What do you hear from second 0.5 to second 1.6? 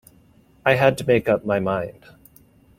I had to make up my